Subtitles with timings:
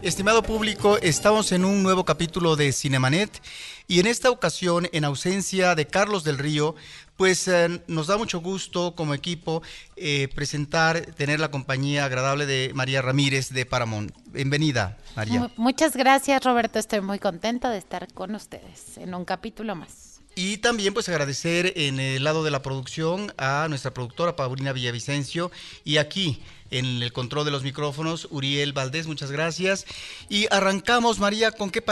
[0.00, 3.42] Estimado público, estamos en un nuevo capítulo de Cinemanet
[3.88, 6.76] y en esta ocasión, en ausencia de Carlos del Río,
[7.16, 9.60] pues eh, nos da mucho gusto como equipo
[9.96, 14.14] eh, presentar, tener la compañía agradable de María Ramírez de Paramount.
[14.26, 15.50] Bienvenida, María.
[15.56, 16.78] Muchas gracias, Roberto.
[16.78, 20.20] Estoy muy contenta de estar con ustedes en un capítulo más.
[20.36, 25.50] Y también pues agradecer en el lado de la producción a nuestra productora Paulina Villavicencio
[25.82, 29.86] y aquí en el control de los micrófonos, Uriel Valdés, muchas gracias.
[30.28, 31.82] Y arrancamos, María, ¿con qué,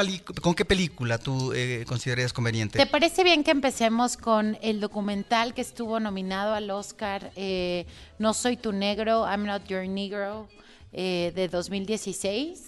[0.43, 2.79] con qué película tú eh, considerarías conveniente?
[2.79, 7.87] ¿Te parece bien que empecemos con el documental que estuvo nominado al Oscar, eh,
[8.19, 10.49] No Soy Tu Negro, I'm Not Your Negro,
[10.93, 12.65] eh, de 2016?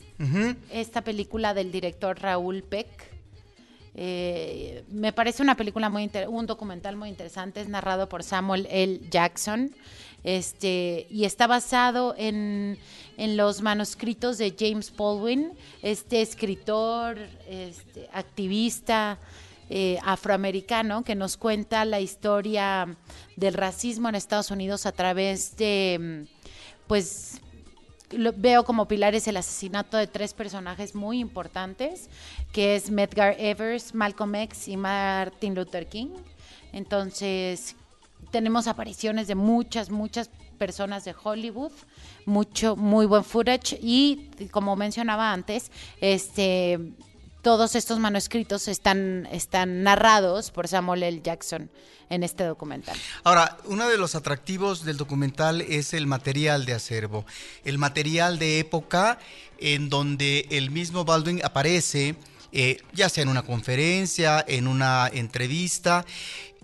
[0.72, 2.88] Esta película del director Raúl Peck.
[3.94, 9.00] me parece una película muy un documental muy interesante, es narrado por Samuel L.
[9.10, 9.72] Jackson
[10.24, 12.78] este, y está basado en,
[13.16, 15.52] los manuscritos de James Baldwin,
[15.82, 19.18] este escritor, este, activista
[19.70, 22.96] eh, afroamericano que nos cuenta la historia
[23.36, 26.26] del racismo en Estados Unidos a través de,
[26.86, 27.40] pues,
[28.36, 32.08] veo como pilares el asesinato de tres personajes muy importantes,
[32.52, 36.10] que es Medgar Evers, Malcolm X y Martin Luther King.
[36.72, 37.76] Entonces,
[38.30, 41.72] tenemos apariciones de muchas, muchas personas de Hollywood,
[42.26, 46.78] mucho, muy buen footage y como mencionaba antes, este
[47.42, 51.22] todos estos manuscritos están, están narrados por Samuel L.
[51.22, 51.70] Jackson
[52.10, 52.96] en este documental.
[53.24, 57.24] Ahora, uno de los atractivos del documental es el material de acervo,
[57.64, 59.18] el material de época
[59.58, 62.16] en donde el mismo Baldwin aparece,
[62.52, 66.04] eh, ya sea en una conferencia, en una entrevista,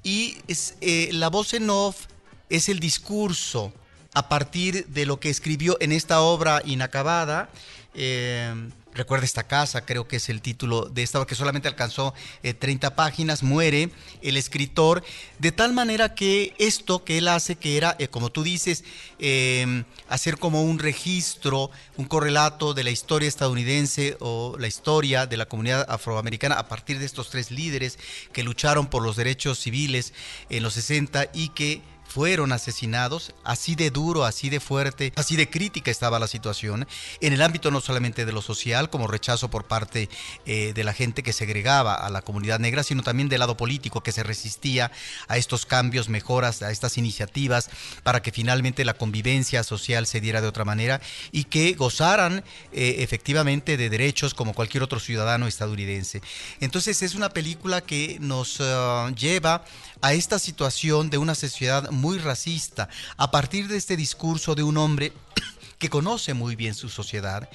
[0.05, 0.37] y
[0.81, 2.07] eh, la voz en off
[2.51, 3.73] es el discurso
[4.13, 7.49] a partir de lo que escribió en esta obra inacabada.
[7.95, 8.55] Eh,
[8.95, 12.91] Recuerda esta casa, creo que es el título de esta, que solamente alcanzó 30 eh,
[12.93, 13.91] páginas, muere
[14.23, 15.03] el escritor,
[15.41, 18.85] de tal manera que esto que él hace, que era, eh, como tú dices,
[19.19, 25.39] em, hacer como un registro, un correlato de la historia estadounidense o la historia de
[25.39, 27.99] la comunidad afroamericana a partir de estos tres líderes
[28.33, 30.13] que lucharon por los derechos civiles
[30.51, 31.83] en los 60 y que
[32.15, 36.87] fueron asesinados, así de duro, así de fuerte, así de crítica estaba la situación,
[37.21, 40.09] en el ámbito no solamente de lo social, como rechazo por parte
[40.47, 44.01] eh, de la gente que segregaba a la comunidad negra, sino también del lado político
[44.05, 44.93] que se resistía
[45.27, 47.69] a estos cambios, mejoras, a estas iniciativas
[48.05, 51.01] para que finalmente la convivencia social se diera de otra manera
[51.33, 56.23] y que gozaran eh, efectivamente de derechos como cualquier otro ciudadano estadounidense.
[56.61, 59.65] Entonces es una película que nos eh, lleva
[60.05, 64.77] a esta situación de una sociedad muy racista a partir de este discurso de un
[64.77, 65.15] hombre
[65.79, 67.49] que conoce muy bien su sociedad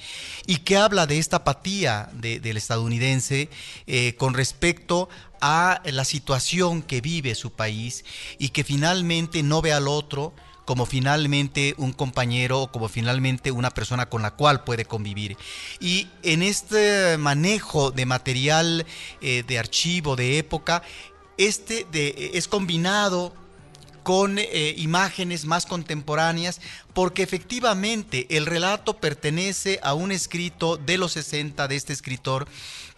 [0.48, 3.50] y que habla de esta apatía del estadounidense
[3.86, 5.08] eh, con respecto
[5.40, 8.04] a la situación que vive su país
[8.40, 10.34] y que finalmente no ve al otro
[10.70, 15.36] como finalmente un compañero o como finalmente una persona con la cual puede convivir.
[15.80, 18.86] Y en este manejo de material
[19.20, 20.84] eh, de archivo de época,
[21.40, 23.32] este de, es combinado
[24.02, 26.60] con eh, imágenes más contemporáneas,
[26.94, 32.46] porque efectivamente el relato pertenece a un escrito de los 60 de este escritor,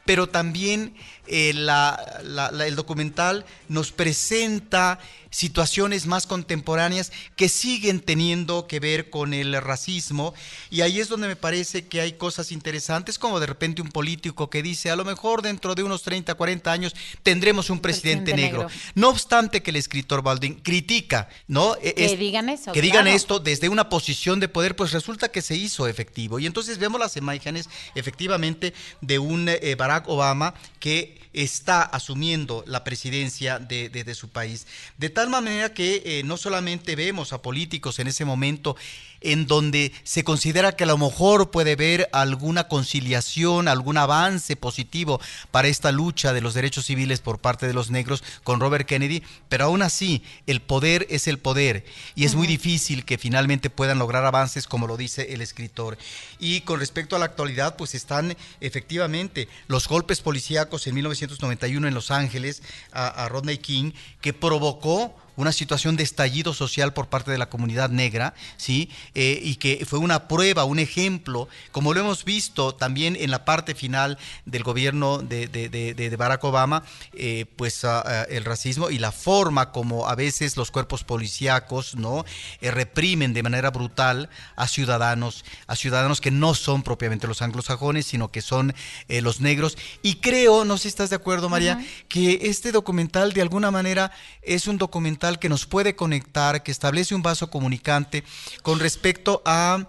[0.05, 0.95] pero también
[1.27, 4.99] eh, el documental nos presenta
[5.31, 10.35] situaciones más contemporáneas que siguen teniendo que ver con el racismo
[10.71, 14.51] y ahí es donde me parece que hay cosas interesantes como de repente un político
[14.51, 18.67] que dice a lo mejor dentro de unos 30, 40 años tendremos un presidente, negro.
[18.95, 21.77] No obstante que el escritor Baldwin critica, ¿no?
[21.83, 22.73] E, que digan eso.
[22.73, 26.39] Que digan esto desde una posición de poder, pues resulta que se hizo efectivo.
[26.39, 29.77] Y entonces vemos las imágenes efectivamente de un eh,
[30.07, 34.67] Obama que está asumiendo la presidencia de, de, su país.
[34.99, 38.77] De tal manera que eh, no solamente vemos a políticos en ese momento
[39.25, 45.21] en donde se considera que a lo mejor puede haber alguna conciliación, algún avance positivo
[45.51, 49.23] para esta lucha de los derechos civiles por parte de los negros con Robert Kennedy,
[49.49, 51.85] pero aún así el poder es el poder
[52.15, 55.99] y es muy difícil que finalmente puedan lograr avances como lo dice el escritor.
[56.39, 61.95] Y con respecto a la actualidad, pues están efectivamente los golpes policíacos en 1991 en
[61.95, 67.31] Los Ángeles a, a Rodney King que provocó una situación de estallido social por parte
[67.31, 68.91] de la comunidad negra, ¿sí?
[69.15, 73.45] Eh, y que fue una prueba, un ejemplo, como lo hemos visto también en la
[73.45, 76.83] parte final del gobierno de, de, Barack Obama,
[77.15, 81.97] eh, pues ah, ah, el racismo y la forma como a veces los cuerpos policíacos,
[81.97, 82.25] ¿no?
[82.61, 88.07] Eh, reprimen de manera brutal a ciudadanos, a ciudadanos que no son propiamente los anglosajones,
[88.07, 88.75] sino que son
[89.09, 89.77] los negros.
[90.03, 94.11] Y creo, no sé si estás de acuerdo, María, que este documental de alguna manera
[94.43, 98.25] es un documental que nos puede conectar, que establece un vaso comunicante
[98.63, 99.87] con respecto a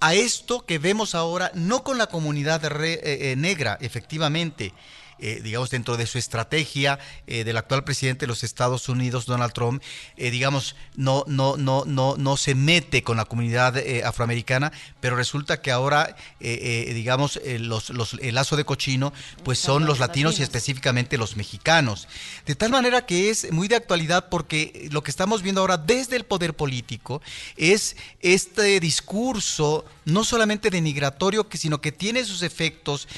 [0.00, 4.72] a esto que vemos ahora, no con la comunidad eh, eh, negra, efectivamente,
[5.20, 9.52] eh, digamos, dentro de su estrategia eh, del actual presidente de los Estados Unidos, Donald
[9.52, 9.82] Trump,
[10.16, 14.70] eh, digamos, no, no, no, no, no se mete con la comunidad afroamericana,
[15.00, 19.12] pero resulta que ahora, digamos, los, los, el lazo de cochino,
[19.44, 22.06] pues son los latinos y específicamente los mexicanos.
[22.46, 26.16] De tal manera que es muy de actualidad porque lo que estamos viendo ahora desde
[26.16, 27.22] el poder político
[27.56, 33.08] es este discurso no solamente denigratorio, sino que tiene sus efectos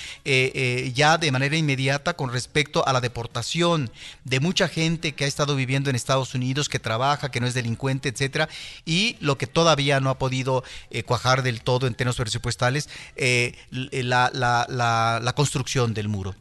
[0.94, 3.90] ya de manera inmediata con respecto a la deportación
[4.24, 7.54] de mucha gente que ha estado viviendo en Estados Unidos, que trabaja, que no es
[7.54, 8.48] delincuente, etcétera,
[8.84, 13.56] y lo que todavía no ha podido eh, cuajar del todo en términos presupuestales, eh,
[13.70, 16.34] la, la, construcción del muro.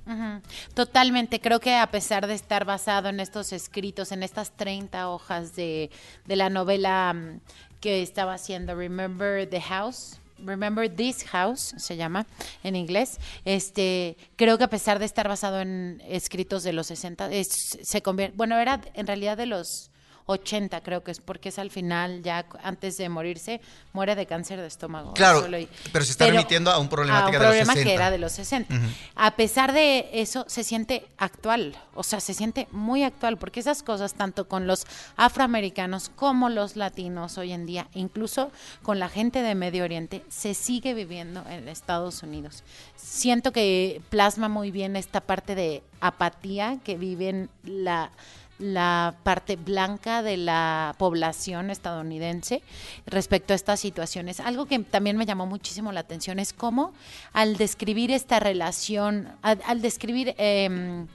[0.74, 5.56] Totalmente, creo que a pesar de estar basado en estos escritos, en estas 30 hojas
[5.56, 5.90] de,
[6.26, 7.40] de la novela mm,
[7.80, 12.26] que estaba haciendo Remember the House, Remember This House se llama
[12.64, 13.20] en inglés.
[13.46, 18.36] Este, creo que a pesar de estar basado en escritos de los 60, se convierte,
[18.38, 19.89] bueno, era en realidad de los
[20.30, 23.62] 80 creo que es porque es al final, ya antes de morirse,
[23.94, 25.14] muere de cáncer de estómago.
[25.14, 25.46] Claro,
[25.92, 27.84] pero se está remitiendo a un problema de los 60.
[27.84, 28.76] que era de los 60.
[29.16, 33.82] A pesar de eso, se siente actual, o sea, se siente muy actual, porque esas
[33.82, 34.86] cosas, tanto con los
[35.18, 38.52] afroamericanos como los latinos hoy en día, incluso
[38.84, 42.64] con la gente de Medio Oriente, se sigue viviendo en Estados Unidos.
[42.96, 48.12] Siento que plasma muy bien esta parte de apatía que viven la
[48.60, 52.62] la parte blanca de la población estadounidense
[53.06, 54.40] respecto a estas situaciones.
[54.40, 56.94] Algo que también me llamó muchísimo la atención es cómo
[57.34, 61.08] al describir esta relación, al, describir em,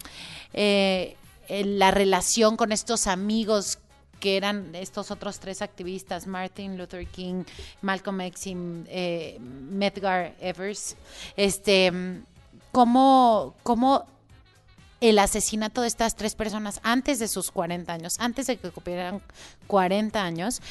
[0.55, 1.17] eh,
[1.49, 3.79] la relación con estos amigos
[4.21, 7.45] que eran estos otros tres activistas, Martin Luther King,
[7.83, 8.57] Malcolm X y
[8.87, 10.97] eh, Medgar Evers,
[11.37, 11.93] este,
[12.73, 14.07] cómo, cómo
[15.05, 19.21] el asesinato de estas tres personas antes de sus 40 años, antes de que cumplieran
[19.67, 20.63] 40 años,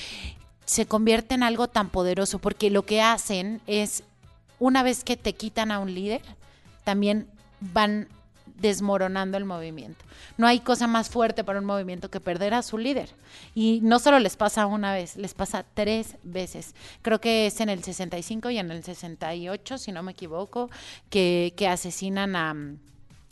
[0.66, 4.04] se convierte en algo tan poderoso porque lo que hacen es,
[4.58, 6.24] una vez que te quitan a un líder,
[6.84, 7.28] también
[7.60, 8.08] van
[8.56, 10.04] desmoronando el movimiento.
[10.38, 13.10] No hay cosa más fuerte para un movimiento que perder a su líder.
[13.54, 16.74] Y no solo les pasa una vez, les pasa tres veces.
[17.04, 20.72] Creo que es en el 65 y en el 68, si no me equivoco,
[21.12, 22.56] que, que asesinan a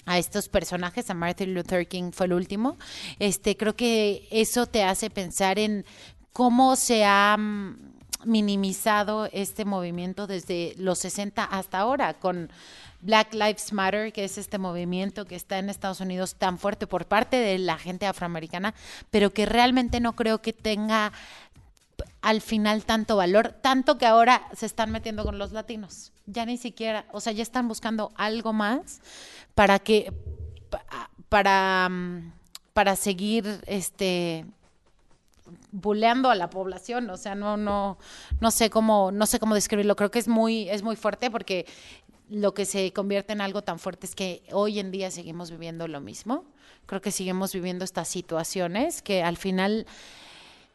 [0.06, 2.77] a estos personajes, a Martin Luther King fue el último,
[3.19, 5.86] este, creo que eso te hace pensar en
[6.33, 7.75] cómo se ha mm,
[8.25, 12.51] minimizado este movimiento desde los 60 hasta ahora con
[13.01, 17.07] Black Lives Matter, que es este movimiento que está en Estados Unidos tan fuerte por
[17.07, 18.75] parte de la gente afroamericana,
[19.09, 21.12] pero que realmente no creo que tenga
[22.21, 26.12] al final tanto valor, tanto que ahora se están metiendo con los latinos.
[26.25, 29.02] Ya ni siquiera, o sea, ya están buscando algo más
[29.56, 30.14] para que
[31.30, 32.33] para mm,
[32.73, 34.45] para seguir este
[35.71, 37.97] buleando a la población, o sea, no no
[38.40, 41.66] no sé cómo no sé cómo describirlo, creo que es muy es muy fuerte porque
[42.30, 45.87] lo que se convierte en algo tan fuerte es que hoy en día seguimos viviendo
[45.90, 46.45] lo mismo.
[46.85, 49.85] Creo que seguimos viviendo estas situaciones que al final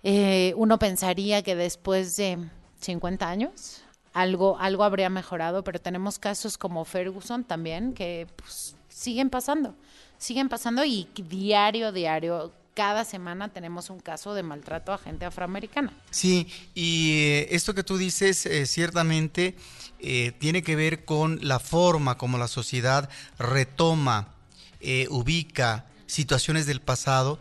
[0.02, 2.38] eh, uno pensaría que después de
[2.80, 9.30] 50 años algo, algo habría mejorado, pero tenemos casos como Ferguson también que pues, siguen
[9.30, 9.74] pasando,
[10.18, 15.92] siguen pasando y diario, diario, cada semana tenemos un caso de maltrato a gente afroamericana.
[16.10, 19.56] Sí, y eh, esto que tú dices eh, ciertamente
[20.38, 24.28] tiene que ver con la forma como la sociedad retoma,
[25.08, 27.40] ubica situaciones del pasado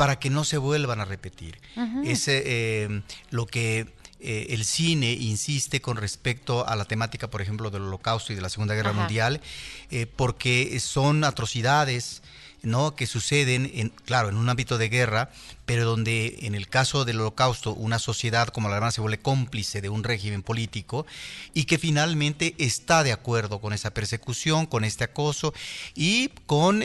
[0.00, 1.60] para que no se vuelvan a repetir.
[2.04, 7.68] Es eh, lo que eh, el cine insiste con respecto a la temática, por ejemplo,
[7.70, 9.42] del Holocausto y de la Segunda Guerra Mundial,
[9.90, 12.22] eh, porque son atrocidades
[12.62, 12.94] ¿no?
[12.94, 15.30] que suceden, en, claro, en un ámbito de guerra,
[15.66, 19.80] pero donde en el caso del holocausto una sociedad como la alemana se vuelve cómplice
[19.80, 21.06] de un régimen político
[21.54, 25.54] y que finalmente está de acuerdo con esa persecución, con este acoso
[25.94, 26.84] y con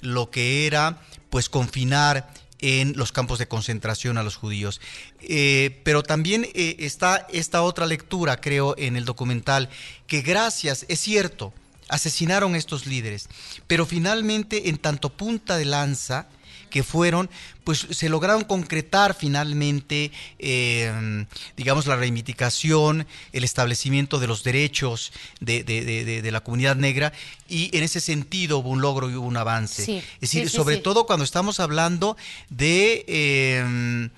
[0.00, 2.28] lo que era pues confinar
[2.62, 4.80] en los campos de concentración a los judíos.
[5.20, 9.68] Eh, pero también eh, está esta otra lectura, creo, en el documental,
[10.06, 11.52] que gracias, es cierto,
[11.92, 13.28] asesinaron a estos líderes,
[13.66, 16.26] pero finalmente en tanto punta de lanza,
[16.70, 17.28] que fueron,
[17.64, 26.30] pues se lograron concretar finalmente, em, digamos, la reivindicación, el establecimiento de los derechos de,
[26.32, 27.12] la comunidad negra
[27.46, 29.82] y en ese sentido hubo un logro y hubo un avance.
[29.98, 32.16] es decir, sobre todo cuando estamos hablando
[32.48, 33.04] de...
[33.06, 34.10] Em,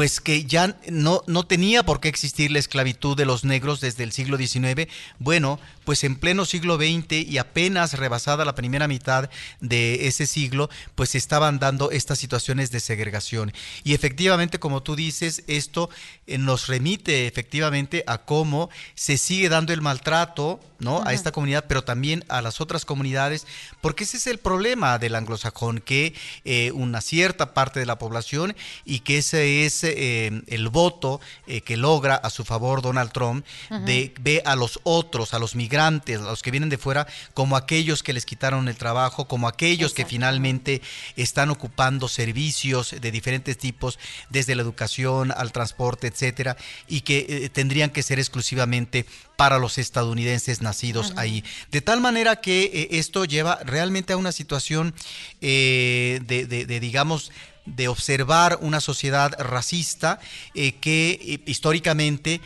[0.00, 4.02] pues que ya no, no tenía por qué existir la esclavitud de los negros desde
[4.02, 4.88] el siglo XIX.
[5.18, 9.28] Bueno, pues en pleno siglo XX y apenas rebasada la primera mitad
[9.60, 13.52] de ese siglo, pues estaban dando estas situaciones de segregación.
[13.84, 15.90] Y efectivamente, como tú dices, esto
[16.38, 21.02] nos remite efectivamente a cómo se sigue dando el maltrato ¿no?
[21.04, 23.46] a esta comunidad, pero también a las otras comunidades,
[23.80, 28.56] porque ese es el problema del anglosajón, que eh, una cierta parte de la población
[28.84, 33.44] y que ese es eh, el voto eh, que logra a su favor Donald Trump,
[33.84, 37.56] de ve a los otros, a los migrantes, a los que vienen de fuera, como
[37.56, 40.80] aquellos que les quitaron el trabajo, como aquellos que finalmente
[41.16, 43.98] están ocupando servicios de diferentes tipos,
[44.30, 46.56] desde la educación al transporte, etcétera,
[46.88, 51.42] y que tendrían que ser exclusivamente para los estadounidenses nacidos ahí.
[51.70, 54.94] De tal manera que eh, esto lleva realmente a una situación
[55.40, 57.32] eh, de, digamos,
[57.64, 60.20] de observar una sociedad racista
[60.54, 62.40] eh, que históricamente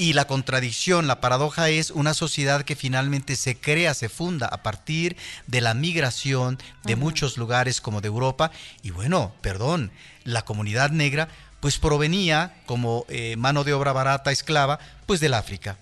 [0.00, 4.62] y la contradicción, la paradoja es una sociedad que finalmente se crea, se funda a
[4.62, 5.16] partir
[5.48, 8.52] de la migración de muchos lugares como de Europa.
[8.82, 9.90] Y bueno, perdón,
[10.22, 11.28] la comunidad negra
[11.60, 15.78] pues provenía como eh, mano de obra barata, esclava, pues del África.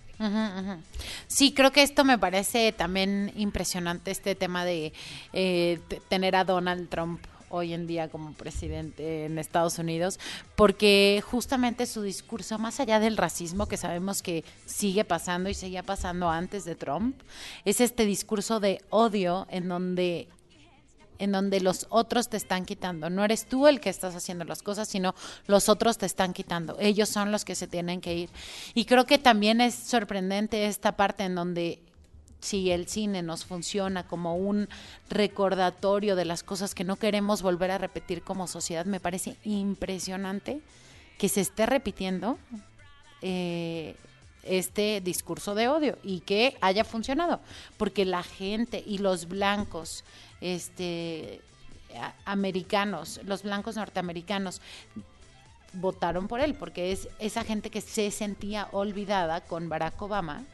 [1.26, 4.94] Sí, creo que esto me parece también impresionante, este tema de
[5.34, 5.78] eh,
[6.08, 10.18] tener a Donald Trump hoy en día como presidente en Estados Unidos,
[10.54, 15.82] porque justamente su discurso, más allá del racismo que sabemos que sigue pasando y seguía
[15.82, 17.20] pasando antes de Trump,
[17.64, 20.28] es este discurso de odio en donde
[21.18, 23.10] en donde los otros te están quitando.
[23.10, 25.14] No eres tú el que estás haciendo las cosas, sino
[25.46, 26.76] los otros te están quitando.
[26.80, 28.30] Ellos son los que se tienen que ir.
[28.74, 31.80] Y creo que también es sorprendente esta parte en donde
[32.40, 34.68] si el cine nos funciona como un
[35.08, 40.60] recordatorio de las cosas que no queremos volver a repetir como sociedad, me parece impresionante
[41.18, 42.38] que se esté repitiendo
[43.22, 43.96] eh,
[44.44, 47.40] este discurso de odio y que haya funcionado,
[47.76, 50.04] porque la gente y los blancos
[50.40, 51.40] este,
[52.24, 54.60] americanos, los blancos norteamericanos,
[55.72, 60.44] votaron por él, porque es esa gente que se sentía olvidada con Barack Obama.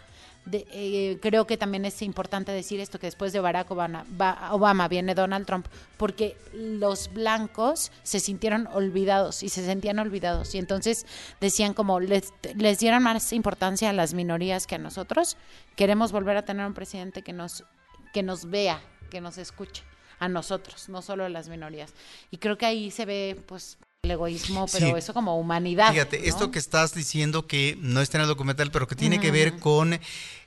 [0.51, 4.05] Eh, creo que también es importante decir esto, que después de Barack Obama,
[4.51, 10.55] Obama viene Donald Trump, porque los blancos se sintieron olvidados y se sentían olvidados.
[10.57, 11.07] Y entonces
[11.41, 15.37] decían como, les, les dieron más importancia a las minorías que a nosotros.
[15.77, 17.65] Queremos volver a tener un presidente que nos,
[18.13, 18.81] que nos vea,
[19.13, 19.83] que nos escuche
[20.19, 21.93] a nosotros, no solo a las minorías.
[22.31, 25.93] Y creo que ahí se ve, pues, el egoísmo, pero eso como humanidad.
[25.93, 29.31] Fíjate, esto que estás diciendo que no está en el documental, pero que tiene que
[29.31, 30.01] ver con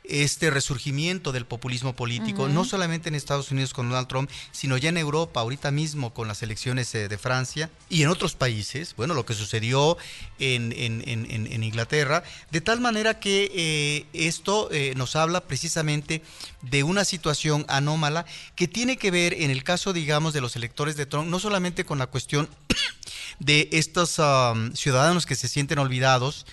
[0.09, 4.89] este resurgimiento del populismo político, no solamente en Estados Unidos con Donald Trump, sino ya
[4.89, 9.13] en Europa, ahorita mismo con las elecciones eh, de Francia y en otros países, bueno,
[9.13, 9.97] lo que sucedió
[10.39, 16.21] en, en, Inglaterra, de tal manera que eh, esto eh, nos habla precisamente
[16.62, 20.95] de una situación anómala que tiene que ver, en el caso, digamos, de los electores
[20.95, 22.50] de Trump, no solamente con la cuestión
[23.39, 26.45] de estos um, ciudadanos que se sienten olvidados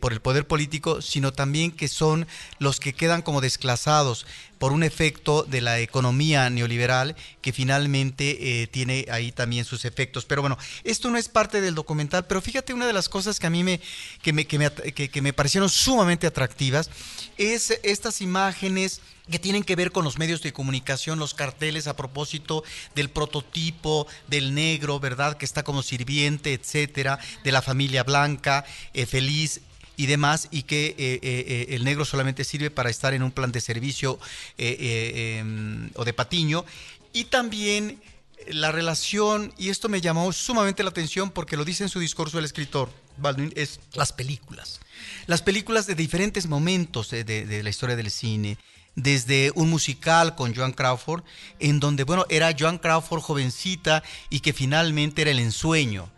[0.00, 2.26] por el poder político, sino también que son
[2.58, 4.26] los que quedan como desclasados
[4.58, 10.24] por un efecto de la economía neoliberal que finalmente eh, tiene ahí también sus efectos.
[10.24, 13.48] Pero bueno, esto no es parte del documental, pero fíjate una de las cosas que
[13.48, 13.80] a mí me,
[14.22, 16.90] que me, que me, que me parecieron sumamente atractivas
[17.36, 21.96] es estas imágenes que tienen que ver con los medios de comunicación, los carteles a
[21.96, 25.36] propósito del prototipo del negro, ¿verdad?
[25.36, 29.60] Que está como sirviente, etcétera, de la familia blanca, eh, feliz
[29.96, 33.52] y demás, y que eh, eh, el negro solamente sirve para estar en un plan
[33.52, 34.18] de servicio
[34.58, 36.64] em, o de patiño.
[37.12, 38.00] Y también
[38.48, 42.38] la relación, y esto me llamó sumamente la atención porque lo dice en su discurso
[42.38, 44.80] el escritor Baldwin, es las películas.
[45.26, 48.58] Las películas de diferentes momentos de la historia del cine
[48.94, 51.22] desde un musical con Joan Crawford,
[51.58, 56.10] en donde, bueno, era Joan Crawford jovencita y que finalmente era el ensueño.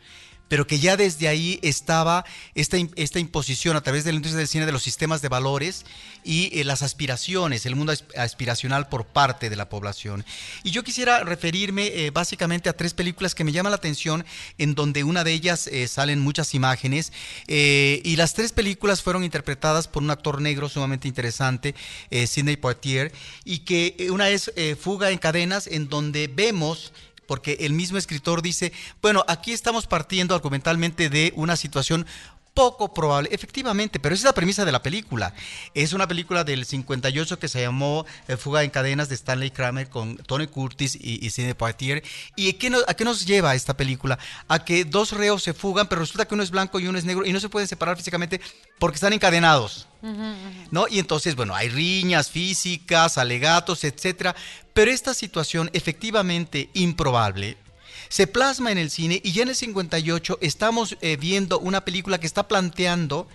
[0.55, 4.47] Pero que ya desde ahí estaba esta, esta imposición a través de la industria del
[4.47, 5.85] cine de los sistemas de valores
[6.23, 10.25] y eh, las aspiraciones, el mundo aspiracional por parte de la población.
[10.63, 14.25] Y yo quisiera referirme eh, básicamente a tres películas que me llaman la atención,
[14.57, 17.13] en donde una de ellas eh, salen muchas imágenes,
[17.49, 21.75] y las tres películas fueron interpretadas por un actor negro sumamente interesante,
[22.29, 23.13] Sidney Poitier,
[23.45, 26.93] y que una es Fuga en Cadenas, en donde vemos
[27.27, 32.07] porque el mismo escritor dice, bueno, aquí estamos partiendo argumentalmente de una situación
[32.55, 35.35] poco probable, efectivamente, pero esa es la premisa de la película.
[35.75, 39.89] Es una película del 58 que se llamó eh, Fuga en Cadenas de Stanley Kramer
[39.89, 42.03] con Tony Curtis y, y Sidney Poitier.
[42.37, 44.19] ¿Y a qué nos lleva esta película?
[44.47, 47.05] A que dos reos se fugan, pero resulta que uno es blanco y uno es
[47.05, 48.41] negro y no se pueden separar físicamente
[48.79, 49.89] porque están encadenados.
[50.71, 50.87] ¿No?
[50.91, 54.37] Y entonces, bueno, hay riñas físicas, alegatos, etcétera,
[54.75, 57.57] pero esta situación efectivamente improbable
[58.15, 62.21] se plasma en el cine y ya en el 58 estamos eh, viendo una película
[62.21, 63.27] que está planteando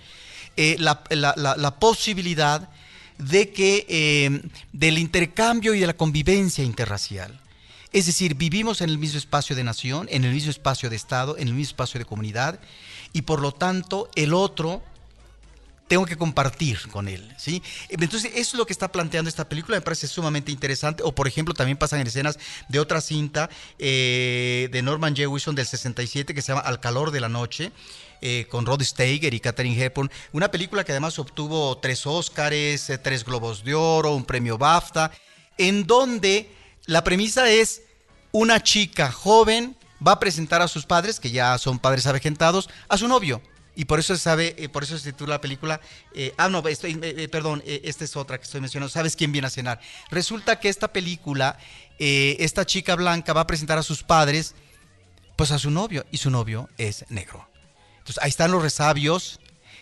[0.56, 2.70] eh, la, posibilidad
[3.18, 7.42] de que eh, del intercambio y de la convivencia interracial.
[7.92, 11.36] Es decir, vivimos en el mismo espacio de nación, en el mismo espacio de Estado,
[11.38, 12.62] en el mismo espacio de comunidad,
[13.12, 14.82] y por lo tanto el otro
[15.90, 17.64] tengo que compartir con él, ¿sí?
[17.90, 21.28] Entonces, eso es lo que está planteando esta película, me parece sumamente interesante, o por
[21.28, 26.44] ejemplo, también pasan en escenas de otra cinta eh, de Norman Jewison del 67 que
[26.44, 27.72] se llama Al calor de la noche,
[28.22, 33.00] eh, con Rod Steiger y Katherine Hepburn, una película que además obtuvo tres Óscares, eh,
[33.00, 35.12] tres Globos de Oro, un premio BAFTA,
[35.58, 36.52] en donde
[36.86, 37.82] la premisa es
[38.32, 42.98] una chica joven va a presentar a sus padres, que ya son padres avejentados, a
[42.98, 43.42] su novio
[43.80, 45.80] y por eso se sabe, eh, por eso se titula la película.
[46.14, 48.90] Eh, ah, no, eh, perdón, esta es otra que estoy mencionando.
[48.90, 49.80] ¿Sabes quién viene a cenar?
[50.12, 51.58] Resulta que esta película,
[51.98, 54.54] esta chica blanca va a presentar a sus padres,
[55.38, 57.48] pues a su novio, y su novio es negro.
[58.00, 59.40] Entonces ahí están los resabios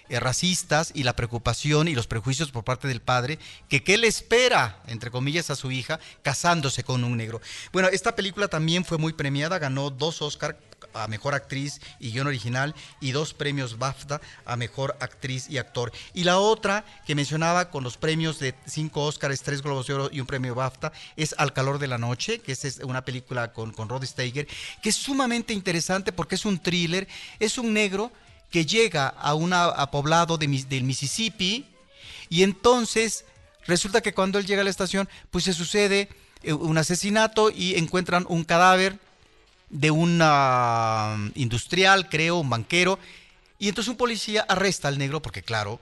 [0.09, 4.81] racistas y la preocupación y los prejuicios por parte del padre, que qué le espera,
[4.87, 7.41] entre comillas, a su hija casándose con un negro.
[7.71, 10.55] Bueno, esta película también fue muy premiada, ganó dos Oscars
[10.93, 15.91] a Mejor Actriz y Guión Original y dos premios BAFTA a Mejor Actriz y Actor.
[16.13, 20.09] Y la otra que mencionaba con los premios de cinco Oscars, tres Globos de Oro
[20.11, 23.71] y un premio BAFTA es Al Calor de la Noche, que es una película con,
[23.71, 24.47] con Rod Steiger,
[24.81, 27.07] que es sumamente interesante porque es un thriller,
[27.39, 28.11] es un negro
[28.49, 29.53] que llega a un
[29.91, 31.65] poblado de, del Mississippi
[32.29, 33.25] y entonces
[33.65, 36.09] resulta que cuando él llega a la estación, pues se sucede
[36.43, 38.99] eh, un asesinato y encuentran un cadáver
[39.69, 42.99] de un um, industrial, creo, un banquero,
[43.59, 45.81] y entonces un policía arresta al negro porque claro,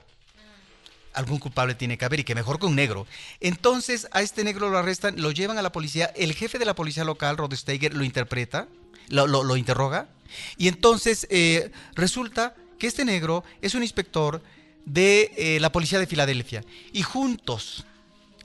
[1.12, 3.06] algún culpable tiene que haber y que mejor que un negro.
[3.40, 6.74] Entonces a este negro lo arrestan, lo llevan a la policía, el jefe de la
[6.74, 8.68] policía local, Rod Steiger, lo interpreta,
[9.08, 10.08] lo, interroga,
[10.56, 14.42] y entonces eh, resulta que este negro es un inspector
[14.84, 17.84] de eh, la policía de Filadelfia, y juntos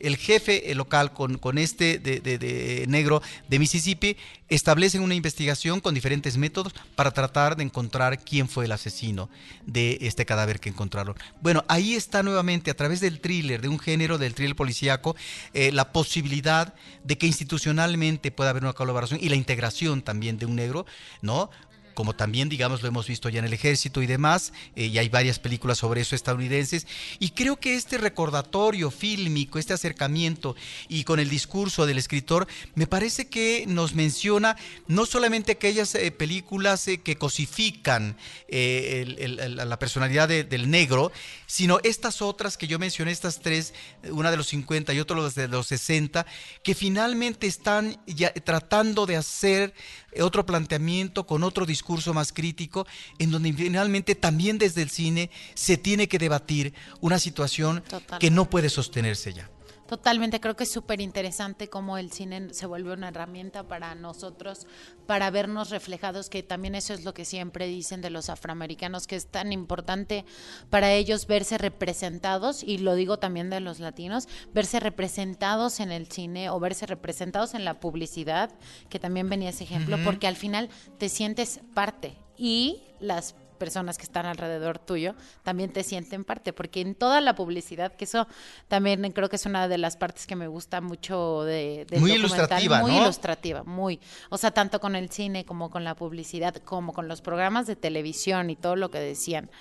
[0.04, 4.18] el jefe local con, este de, negro de Mississippi
[4.50, 9.30] establecen una investigación con diferentes métodos para tratar de encontrar quién fue el asesino
[9.66, 11.16] de este cadáver que encontraron.
[11.42, 15.16] Bueno, ahí está nuevamente a través del thriller, de un género del thriller policíaco,
[15.54, 20.46] eh, la posibilidad de que institucionalmente pueda haber una colaboración y la integración también de
[20.46, 20.86] un negro,
[21.22, 21.50] ¿no?
[21.94, 25.10] Como también, digamos, lo hemos visto ya en el ejército y demás, eh, y hay
[25.10, 26.88] varias películas sobre eso estadounidenses,
[27.20, 30.56] y creo que este recordatorio fílmico, este acercamiento
[30.90, 36.12] y con el discurso del escritor, me parece que nos menciona no solamente aquellas eh,
[36.12, 38.18] películas eh, que cosifican
[38.50, 41.12] la personalidad del negro,
[41.46, 43.74] sino estas otras que yo mencioné, estas tres,
[44.10, 46.26] una de los 50 y otra de los 60,
[46.64, 48.00] que finalmente están
[48.44, 49.74] tratando de hacer
[50.20, 52.86] otro planteamiento con otro discurso más crítico,
[53.20, 57.84] en donde finalmente también desde el cine se tiene que debatir una situación
[58.20, 59.50] que no puede sostenerse ya.
[59.92, 64.66] Totalmente, creo que es súper interesante cómo el cine se vuelve una herramienta para nosotros,
[65.06, 69.18] para vernos reflejados, que también eso es lo que siempre dicen de los afroamericanos, que
[69.18, 70.24] es tan importante
[70.70, 76.08] para ellos verse representados, y lo digo también de los latinos, verse representados en el
[76.08, 78.50] cine o verse representados en la publicidad,
[78.88, 84.06] que también venía ese ejemplo, porque al final te sientes parte y las personas que
[84.06, 88.28] están alrededor tuyo también te sienten parte, porque en toda la publicidad, que eso
[88.68, 92.82] también creo que es una de las partes que me gusta mucho de, muy ilustrativa,
[92.82, 94.00] muy ilustrativa, muy,
[94.32, 97.76] o sea, tanto con el cine como con la publicidad, como con los programas de
[97.76, 99.52] televisión y todo lo que decían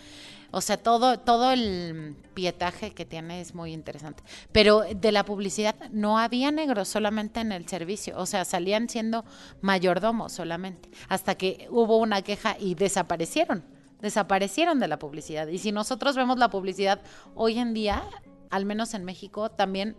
[0.50, 4.22] O sea, todo, todo el pietaje que tiene es muy interesante.
[4.50, 8.18] Pero de la publicidad no había negros solamente en el servicio.
[8.18, 9.24] O sea, salían siendo
[9.60, 10.88] mayordomos solamente.
[11.08, 13.62] Hasta que hubo una queja y desaparecieron.
[14.00, 15.48] Desaparecieron de la publicidad.
[15.48, 17.00] Y si nosotros vemos la publicidad
[17.34, 18.02] hoy en día,
[18.50, 19.96] al menos en México, también,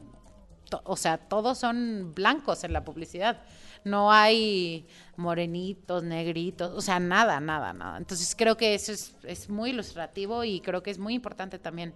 [0.83, 3.41] o sea, todos son blancos en la publicidad
[3.83, 4.85] no hay
[5.17, 7.97] morenitos, negritos, o sea, nada, nada, nada.
[7.97, 11.93] Entonces creo que eso es, es muy ilustrativo y creo que es muy importante también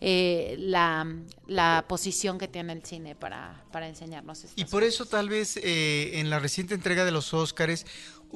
[0.00, 1.06] eh, la,
[1.46, 4.44] la, posición que tiene el cine para, para enseñarnos.
[4.54, 7.86] Y por eso tal vez eh, en la reciente entrega de los Óscares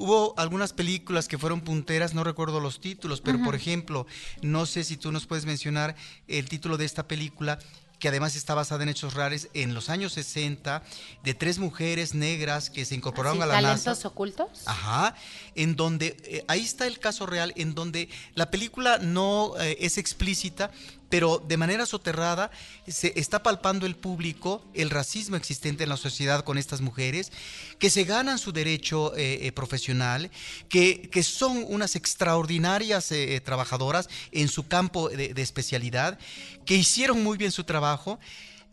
[0.01, 4.07] hubo algunas películas que fueron punteras, no recuerdo los títulos, pero por ejemplo,
[4.41, 5.95] no sé si tú nos puedes mencionar
[6.27, 7.59] el título de esta película
[7.99, 10.81] que además está basada en hechos reales en los años 60
[11.23, 14.07] de tres mujeres negras que se incorporaron a la ¿talentos NASA.
[14.07, 14.63] ocultos?
[14.65, 15.13] Ajá,
[15.53, 19.99] en donde eh, ahí está el caso real en donde la película no eh, es
[19.99, 20.71] explícita,
[21.11, 22.49] pero de manera soterrada
[22.87, 27.31] se está palpando el público el racismo existente en la sociedad con estas mujeres,
[27.77, 30.31] que se ganan su derecho eh, eh, profesional,
[30.69, 36.17] que, que, son unas extraordinarias eh, trabajadoras en su campo de, de especialidad,
[36.65, 38.17] que hicieron muy bien su trabajo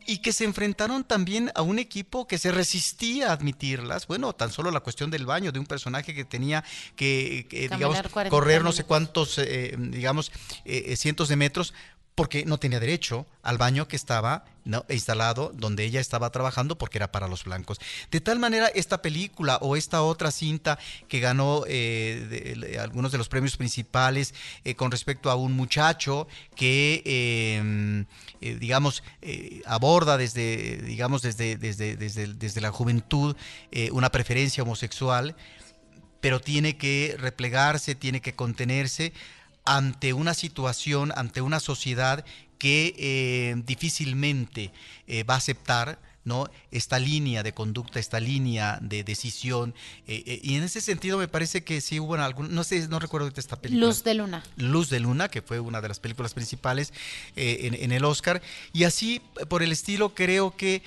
[0.09, 4.07] y que se enfrentaron también a un equipo que se resistía a admitirlas.
[4.07, 6.65] Bueno, tan solo la cuestión del baño de un personaje que tenía
[6.97, 7.99] que, que digamos,
[8.31, 10.33] correr no sé cuántos, eh, digamos,
[10.65, 11.75] eh, cientos de metros
[12.19, 14.45] porque no tenía derecho al baño que estaba
[14.89, 17.79] instalado donde ella estaba trabajando porque era para los blancos.
[18.11, 23.29] De tal manera, esta película o esta otra cinta que ganó eh, algunos de los
[23.29, 26.27] premios principales eh, con respecto a un muchacho
[26.57, 28.05] que, eh,
[28.41, 29.05] digamos,
[29.65, 33.37] aborda desde, digamos, desde, desde, desde, desde la juventud
[33.93, 35.37] una preferencia homosexual,
[36.21, 39.13] pero tiene que replegarse, tiene que contenerse
[39.69, 42.25] ante una situación, ante una sociedad
[42.57, 44.73] que eh, difícilmente
[45.07, 46.49] eh, va a aceptar ¿no?
[46.71, 49.75] esta línea de conducta, esta línea de decisión.
[50.07, 52.99] Eh, eh, y en ese sentido me parece que sí hubo algún, no sé, no
[52.99, 53.87] recuerdo esta película.
[53.87, 54.43] Luz de Luna.
[54.57, 56.93] Luz de Luna, que fue una de las películas principales
[57.37, 58.43] eh, en, en, el Oscar.
[58.73, 60.83] Y así, por el estilo, creo que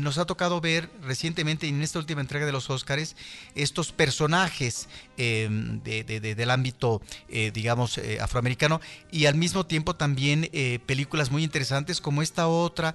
[0.00, 3.14] nos ha tocado ver recientemente en esta última entrega de los Oscars
[3.54, 8.80] estos personajes de, de, de, del ámbito, digamos, afroamericano
[9.12, 10.48] y al mismo tiempo también
[10.86, 12.94] películas muy interesantes como esta otra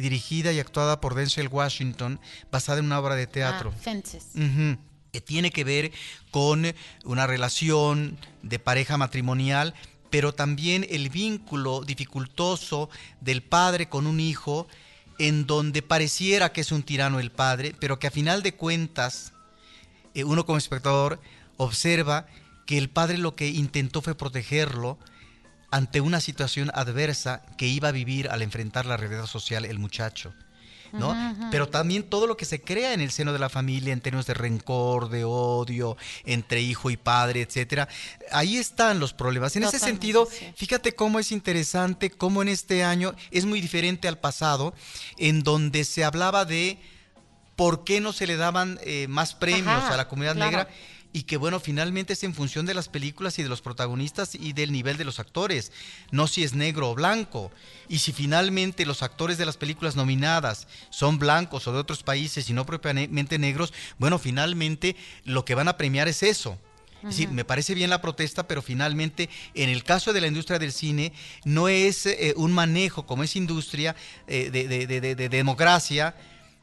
[0.00, 3.72] dirigida y actuada por Denzel Washington, basada en una obra de teatro.
[3.74, 4.26] Ah, Fences.
[4.34, 4.78] Uh -huh
[5.10, 5.92] que tiene que ver
[6.30, 6.72] con
[7.04, 9.74] una relación de pareja matrimonial,
[10.10, 14.66] pero también el vínculo dificultoso del padre con un hijo,
[15.18, 19.32] en donde pareciera que es un tirano el padre, pero que a final de cuentas,
[20.14, 21.20] eh, uno como espectador
[21.56, 22.26] observa
[22.66, 24.98] que el padre lo que intentó fue protegerlo
[25.70, 30.34] ante una situación adversa que iba a vivir al enfrentar la realidad social el muchacho.
[30.92, 31.14] ¿no?
[31.50, 34.26] Pero también todo lo que se crea en el seno de la familia en términos
[34.26, 37.88] de rencor, de odio, entre hijo y padre, etcétera.
[38.32, 39.54] Ahí están los problemas.
[39.56, 40.52] En Totalmente, ese sentido, sí.
[40.56, 44.74] fíjate cómo es interesante, cómo en este año es muy diferente al pasado,
[45.16, 46.78] en donde se hablaba de
[47.56, 50.50] por qué no se le daban eh, más premios Ajá, a la comunidad claro.
[50.50, 50.68] negra
[51.12, 54.52] y que bueno, finalmente es en función de las películas y de los protagonistas y
[54.52, 55.72] del nivel de los actores,
[56.10, 57.50] no si es negro o blanco.
[57.88, 62.48] Y si finalmente los actores de las películas nominadas son blancos o de otros países
[62.48, 66.58] y no propiamente negros, bueno, finalmente lo que van a premiar es eso.
[67.02, 70.58] Es decir, me parece bien la protesta, pero finalmente, en el caso de la industria
[70.58, 73.96] del cine, no es eh, un manejo como es industria
[74.26, 76.14] eh, de, de, de, de, democracia,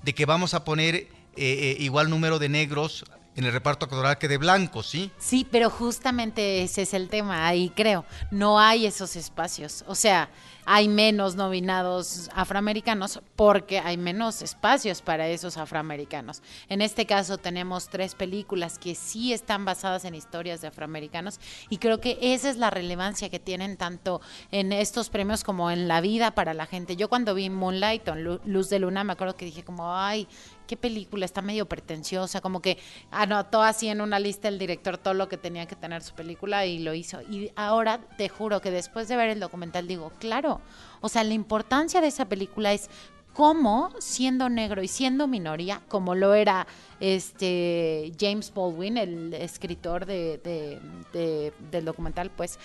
[0.03, 3.05] de que vamos a poner eh, eh, igual número de negros
[3.37, 5.11] en el reparto actoral que de blancos, ¿sí?
[5.19, 8.03] Sí, pero justamente ese es el tema, ahí creo.
[8.31, 9.85] No hay esos espacios.
[9.87, 10.29] O sea,
[10.65, 16.41] hay menos nominados afroamericanos porque hay menos espacios para esos afroamericanos.
[16.67, 21.77] En este caso tenemos tres películas que sí están basadas en historias de afroamericanos y
[21.77, 24.19] creo que esa es la relevancia que tienen tanto
[24.51, 26.97] en estos premios como en la vida para la gente.
[26.97, 30.27] Yo cuando vi Moonlight o Luz de Luna me acuerdo que dije como, ay,
[30.67, 32.77] qué película, está medio pretenciosa, como que
[33.09, 36.65] anotó así en una lista el director todo lo que tenía que tener su película
[36.65, 37.21] y lo hizo.
[37.21, 40.61] Y ahora te juro que después de ver el documental digo, claro,
[41.01, 42.89] o sea, la importancia de esa película es
[43.33, 46.67] cómo siendo negro y siendo minoría, como lo era
[46.99, 50.79] este James Baldwin, el escritor de, de,
[51.13, 52.59] de, del documental, pues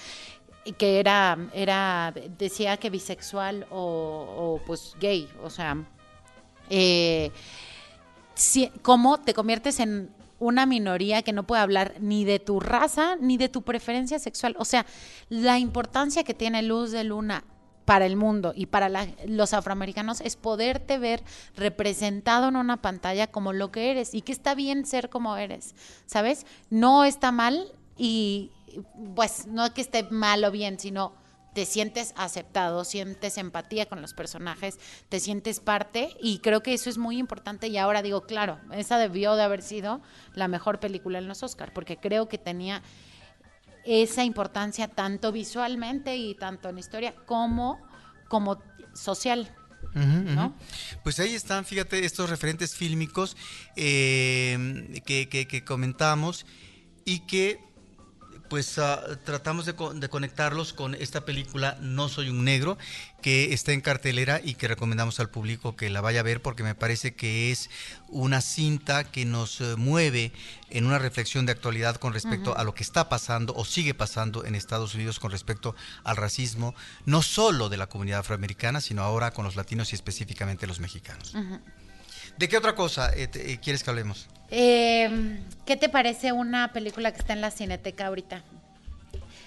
[0.79, 5.77] que era, era decía que bisexual o, o pues gay, o sea,
[6.71, 7.31] eh,
[8.83, 13.37] cómo te conviertes en una minoría que no puede hablar ni de tu raza ni
[13.37, 14.57] de tu preferencia sexual.
[14.59, 14.87] O sea,
[15.29, 17.45] la importancia que tiene Luz de Luna
[17.85, 18.91] para el mundo y para
[19.27, 21.23] los afroamericanos es poderte ver
[21.57, 25.75] representado en una pantalla como lo que eres y que está bien ser como eres,
[26.07, 26.47] ¿sabes?
[26.71, 28.51] No está mal y
[29.15, 31.13] pues no que esté mal o bien, sino
[31.53, 36.89] te sientes aceptado, sientes empatía con los personajes, te sientes parte y creo que eso
[36.89, 40.01] es muy importante y ahora digo, claro, esa debió de haber sido
[40.35, 42.83] la mejor película en los Oscar porque creo que tenía
[43.85, 47.81] esa importancia tanto visualmente y tanto en historia como,
[48.29, 48.63] como
[48.95, 49.55] social.
[51.03, 53.37] Pues ahí están, fíjate, estos referentes fílmicos
[53.77, 56.47] eh, que, que, que comentamos
[57.05, 57.72] y que
[58.53, 59.75] pues ah, tratamos de,
[60.11, 62.77] conectarlos con esta película No Soy un Negro,
[63.23, 66.63] que está en cartelera y que recomendamos al público que la vaya a ver porque
[66.63, 67.71] me parece que es
[68.09, 70.33] una cinta que nos eh, mueve
[70.69, 74.45] en una reflexión de actualidad con respecto a lo que está pasando o sigue pasando
[74.45, 76.75] en Estados Unidos con respecto al racismo,
[77.07, 81.35] no solo de la comunidad afroamericana, sino ahora con los latinos y específicamente los mexicanos.
[82.39, 84.29] ¿De qué otra cosa eh, eh, quieres que hablemos?
[84.51, 88.45] Eh, ¿Qué te parece una película que está en la cineteca ahorita?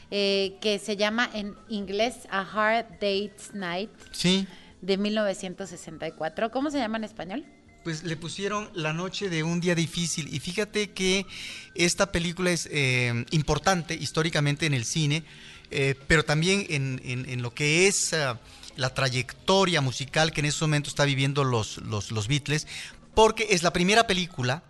[0.07, 3.89] que se llama en inglés A Hard Date's Night.
[4.11, 4.47] Sí.
[4.81, 6.51] De 1964.
[6.51, 7.45] ¿Cómo se llama en español?
[7.83, 10.33] Pues le pusieron La Noche de un Día Difícil.
[10.33, 11.25] Y fíjate que
[11.73, 12.69] esta película es
[13.31, 15.23] importante históricamente en el cine,
[16.07, 18.15] pero también en, lo que es
[18.75, 22.67] la trayectoria musical que en ese momento está viviendo los, los, Beatles,
[23.13, 24.63] porque es la primera película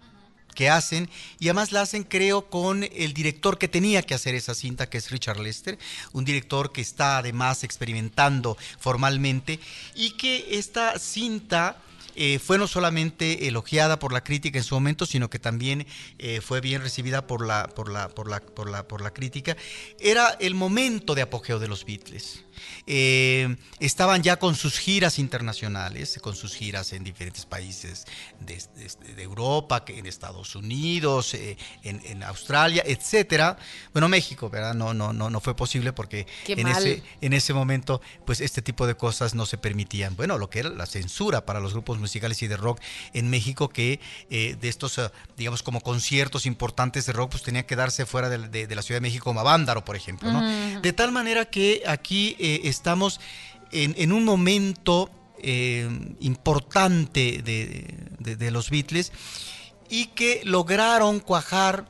[0.53, 4.55] que hacen y además la hacen creo con el director que tenía que hacer esa
[4.55, 5.77] cinta que es Richard Lester,
[6.13, 9.59] un director que está además experimentando formalmente
[9.95, 11.77] y que esta cinta
[12.15, 15.85] eh, fue no solamente elogiada por la crítica en su momento, sino que también
[16.17, 19.57] eh, fue bien recibida por la, por, la, por, la, por, la, por la crítica.
[19.99, 22.43] Era el momento de apogeo de los Beatles.
[22.87, 28.05] Eh, estaban ya con sus giras internacionales, con sus giras en diferentes países
[28.39, 33.57] de, Europa, en Estados Unidos, en, en, Australia, etcétera.
[33.91, 34.73] Bueno, México, ¿verdad?
[34.73, 38.87] No, no, no, no fue posible porque en ese, en ese momento, pues este tipo
[38.87, 40.15] de cosas no se permitían.
[40.15, 42.79] Bueno, lo que era la censura para los grupos musicales y de rock
[43.13, 47.65] en México que eh, de estos, eh, digamos, como conciertos importantes de rock, pues tenía
[47.65, 50.41] que darse fuera de, la Ciudad de México, como Avándaro, por ejemplo, ¿no?
[50.81, 53.19] De tal manera que aquí eh, estamos
[53.71, 55.09] en, un momento
[56.19, 59.11] importante de los Beatles
[59.89, 61.85] y que lograron cuajar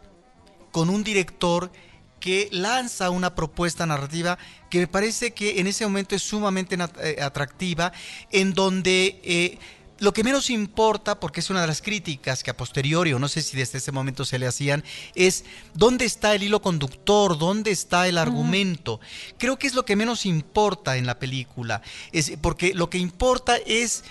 [0.71, 1.71] con un director
[2.19, 4.37] que lanza una propuesta narrativa
[4.69, 6.75] que me parece que en ese momento es sumamente
[7.21, 7.93] atractiva,
[8.31, 9.59] en donde
[9.99, 13.27] lo que menos importa, porque es una de las críticas que a posteriori, o no
[13.27, 14.83] sé si desde ese momento se le hacían,
[15.15, 18.99] es dónde está el hilo conductor, dónde está el argumento.
[19.37, 21.81] Creo que es lo que menos importa en la película,
[22.11, 24.03] es, porque lo que importa es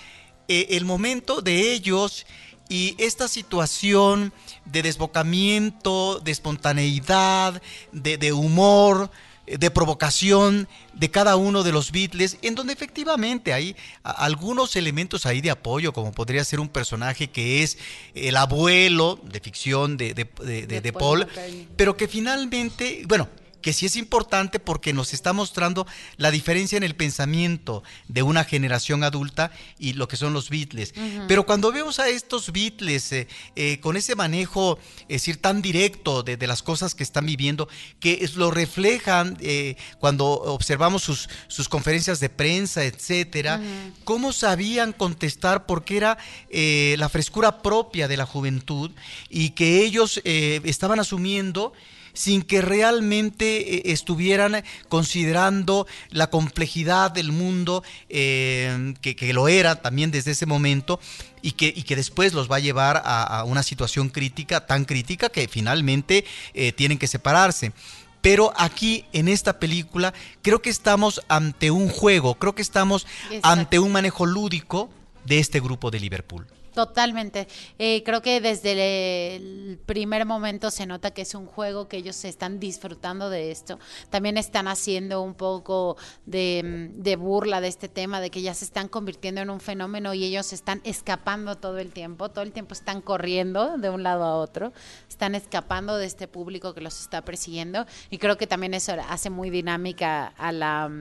[0.47, 2.25] eh, el momento de ellos
[2.67, 4.33] y esta situación
[4.65, 9.11] de desbocamiento, de espontaneidad, de, de humor,
[9.47, 15.41] de provocación de cada uno de los Beatles, en donde efectivamente hay algunos elementos ahí
[15.41, 17.77] de apoyo, como podría ser un personaje que es
[18.13, 21.27] el abuelo de ficción de, de Paul,
[21.75, 23.27] pero que finalmente, bueno,
[23.65, 28.43] que sí es importante porque nos está mostrando la diferencia en el pensamiento de una
[28.43, 29.49] generación adulta
[29.79, 30.93] y lo que son los Beatles.
[31.27, 34.77] Pero cuando vemos a estos Beatles eh, eh, con ese manejo,
[35.09, 37.67] es decir, tan directo de, las cosas que están viviendo,
[37.99, 43.59] que lo reflejan eh, cuando observamos sus, sus, conferencias de prensa, etcétera,
[44.03, 46.19] cómo sabían contestar porque era
[46.51, 48.91] la frescura propia de la juventud
[49.27, 51.73] y que ellos estaban asumiendo
[52.15, 60.09] sin que realmente eh, estuvieran considerando la complejidad del mundo, eh, que, lo era también
[60.09, 60.99] desde ese momento,
[61.41, 65.29] y que, y que después los va a llevar a, una situación crítica, tan crítica
[65.29, 67.73] que finalmente eh, tienen que separarse.
[68.21, 73.05] Pero aquí en esta película creo que estamos ante un juego, creo que estamos
[73.43, 74.89] ante un manejo lúdico
[75.25, 76.47] de este grupo de Liverpool.
[76.75, 77.47] Totalmente.
[77.79, 82.25] Eh, creo que desde el primer momento se nota que es un juego que ellos
[82.25, 83.79] están disfrutando de esto.
[84.09, 88.65] También están haciendo un poco de, de, burla de este tema, de que ya se
[88.65, 92.27] están convirtiendo en un fenómeno y ellos están escapando todo el tiempo.
[92.27, 94.73] Todo el tiempo están corriendo de un lado a otro.
[95.07, 97.85] Están escapando de este público que los está persiguiendo.
[98.09, 100.91] Y creo que también eso hace muy dinámica a la,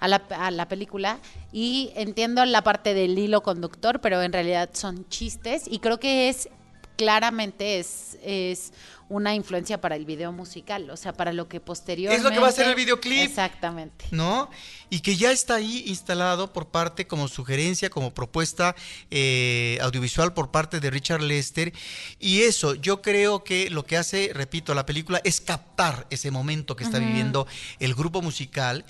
[0.00, 1.20] la, a la película.
[1.52, 6.28] Y entiendo la parte del hilo conductor, pero en realidad son chistes y creo que
[6.28, 6.48] es
[6.96, 8.72] claramente es, es
[9.08, 12.16] una influencia para el video musical, o sea, para lo que posteriormente...
[12.16, 13.18] Es lo que va a ser el videoclip.
[13.18, 14.04] Exactamente.
[14.12, 14.48] ¿No?
[14.88, 18.76] Y que ya está ahí instalado por parte, como sugerencia, como propuesta
[19.10, 21.72] eh, audiovisual por parte de Richard Lester.
[22.20, 26.76] Y eso, yo creo que lo que hace, repito, la película es captar ese momento
[26.76, 27.48] que está viviendo
[27.80, 28.84] el grupo musical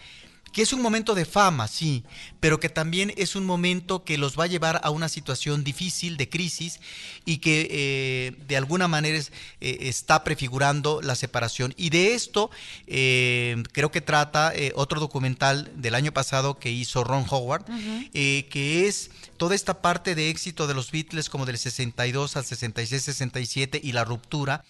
[0.53, 2.05] que es un momento de fama, sí,
[2.41, 6.17] pero que también es un momento que los va a llevar a una situación difícil,
[6.17, 6.81] de crisis,
[7.25, 11.75] y que eh, de alguna manera eh, está prefigurando la separación.
[11.77, 12.51] Y de esto
[12.87, 17.65] eh, creo que trata otro documental del año pasado que hizo Ron Howard,
[18.13, 23.03] que es toda esta parte de éxito de los Beatles como del 62 al 66,
[23.03, 24.65] 67 y la ruptura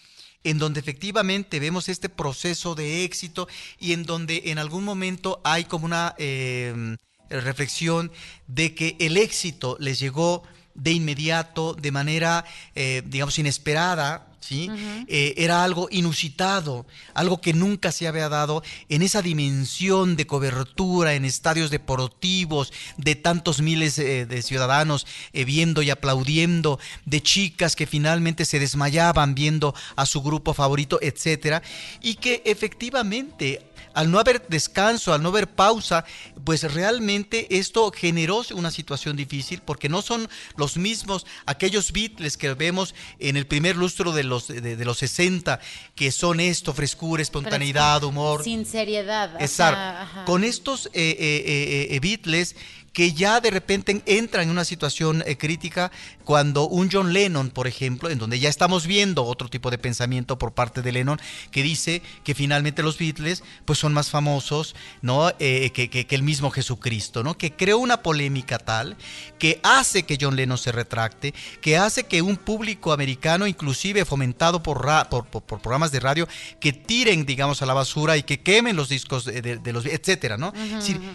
[0.45, 3.49] en donde efectivamente vemos este proceso de éxito
[3.79, 6.97] y en donde en algún momento hay como una eh,
[7.29, 8.11] reflexión
[8.47, 10.43] de que el éxito les llegó
[10.75, 14.71] de inmediato, de manera, eh, digamos, inesperada, ¿sí?
[15.07, 21.15] Eh, era algo inusitado, algo que nunca se había dado en esa dimensión de cobertura
[21.15, 27.87] en estadios deportivos, de tantos miles eh, de ciudadanos viendo y aplaudiendo, de chicas que
[27.87, 31.63] finalmente se desmayaban viendo a su grupo favorito, etcétera,
[32.01, 36.05] y que efectivamente al no haber descanso, al no haber pausa,
[36.45, 42.55] pues realmente esto generó una situación difícil porque no son los mismos aquellos Beatles que
[42.55, 45.61] vemos en el primer lustro de los, de, los 60,
[45.95, 48.45] que son esto, frescura, espontaneidad, humor.
[48.45, 49.41] Sin seriedad.
[49.41, 50.25] Exacto.
[50.25, 52.57] Con estos eh, eh, eh, Beatles
[52.93, 55.93] que ya de repente entra en una situación eh, crítica
[56.25, 60.39] cuando un John Lennon, por ejemplo, en donde ya estamos viendo otro tipo de pensamiento
[60.39, 65.31] por parte de Lennon, que dice que finalmente los Beatles pues son más famosos ¿no?
[65.39, 67.37] Eh, que, que, el mismo Jesucristo, ¿no?
[67.37, 68.97] que creó una polémica tal
[69.39, 74.63] que hace que John Lennon se retracte, que hace que un público americano, inclusive fomentado
[74.63, 76.29] por, por, por, programas de radio,
[76.61, 80.53] que tiren, digamos, a la basura y que quemen los discos de, los, etcétera, ¿no?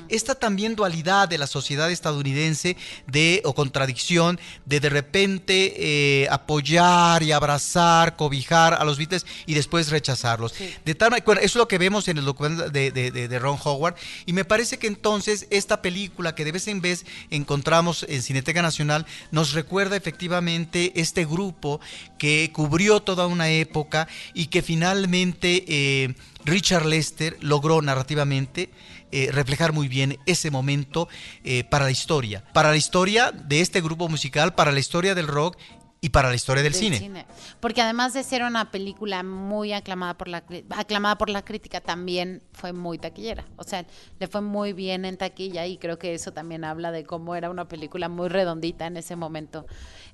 [0.09, 6.27] esta también dualidad de la sociedad sociedad estadounidense de o contradicción de de repente eh,
[6.29, 10.53] apoyar y abrazar, cobijar a los Beatles y después rechazarlos.
[10.85, 13.95] De tal eso es lo que vemos en el documental de, de, Ron Howard
[14.27, 18.61] y me parece que entonces esta película que de vez en vez encontramos en Cineteca
[18.61, 21.81] Nacional nos recuerda efectivamente este grupo
[22.19, 26.13] que cubrió toda una época y que finalmente eh,
[26.45, 28.69] Richard Lester logró narrativamente
[29.11, 31.07] eh, reflejar muy bien ese momento
[31.43, 35.27] eh, para la historia, para la historia de este grupo musical, para la historia del
[35.27, 35.57] rock
[36.05, 37.25] y para la historia del, cine.
[37.59, 42.43] Porque además de ser una película muy aclamada por la aclamada por la crítica, también
[42.53, 43.43] fue muy taquillera.
[43.55, 43.87] O sea,
[44.19, 47.49] le fue muy bien en taquilla y creo que eso también habla de cómo era
[47.49, 49.65] una película muy redondita en ese momento.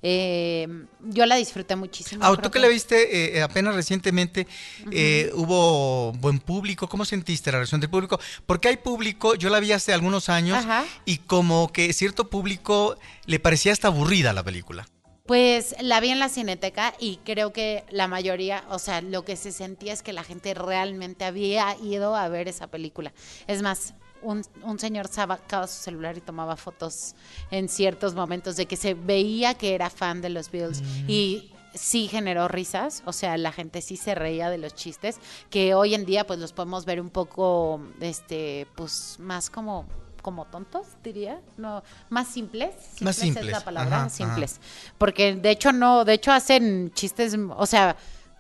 [0.01, 0.65] Eh,
[1.01, 2.23] yo la disfruté muchísimo.
[2.23, 4.47] Ah, tú que, la viste eh, apenas recientemente,
[4.91, 6.87] eh, hubo buen público.
[6.87, 8.17] ¿Cómo sentiste la reacción del público?
[8.45, 10.65] Porque hay público, yo la vi hace algunos años
[11.03, 14.87] y como que cierto público le parecía hasta aburrida la película.
[15.25, 19.35] Pues la vi en la cineteca y creo que la mayoría, o sea, lo que
[19.35, 23.13] se sentía es que la gente realmente había ido a ver esa película.
[23.47, 27.15] Es más, un, un, señor sacaba su celular y tomaba fotos
[27.49, 31.09] en ciertos momentos de que se veía que era fan de los Bills mm.
[31.09, 35.73] y sí generó risas, o sea, la gente sí se reía de los chistes, que
[35.73, 39.85] hoy en día pues los podemos ver un poco, este, pues más como
[40.21, 44.59] como tontos, diría, no, más simples, más simples es la palabra, simples,
[44.97, 47.95] porque de hecho no, de hecho hacen chistes, o sea,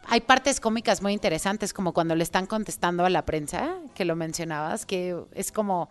[0.07, 4.15] hay partes cómicas muy interesantes, como cuando le están contestando a la prensa, que lo
[4.15, 5.89] mencionabas, que es como,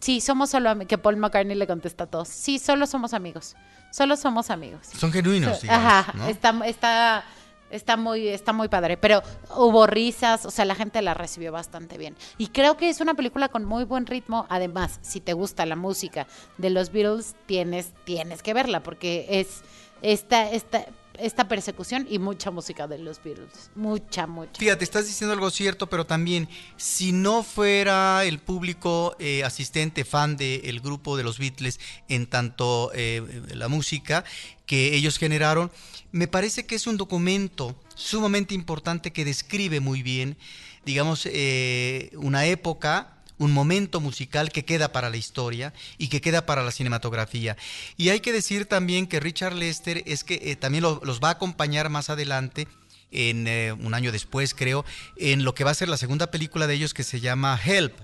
[0.00, 3.56] sí, somos solo que Paul McCartney le contesta a todos, sí, solo somos amigos,
[3.90, 4.86] solo somos amigos.
[4.86, 7.24] Son genuinos, Ajá, está, está,
[7.70, 9.22] está, muy, está muy padre, pero
[9.56, 12.16] hubo risas, o sea, la gente la recibió bastante bien.
[12.38, 15.76] Y creo que es una película con muy buen ritmo, además, si te gusta la
[15.76, 16.26] música
[16.58, 19.62] de los Beatles, tienes, tienes que verla, porque es...
[20.02, 20.86] Esta, esta,
[21.18, 23.70] esta persecución y mucha música de los Beatles.
[23.74, 24.58] Mucha, mucha.
[24.58, 30.36] Fíjate, estás diciendo algo cierto, pero también, si no fuera el público eh, asistente, fan
[30.36, 34.24] del grupo de los Beatles en tanto eh, la música
[34.66, 35.70] que ellos generaron,
[36.12, 40.36] me parece que es un documento sumamente importante que describe muy bien,
[40.84, 46.44] digamos, eh, una época un momento musical que queda para la historia y que queda
[46.44, 47.56] para la cinematografía.
[47.96, 51.32] Y hay que decir también que Richard Lester es que eh, también los va a
[51.32, 52.68] acompañar más adelante
[53.10, 54.84] en eh, un año después creo,
[55.16, 57.94] en lo que va a ser la segunda película de ellos que se llama Help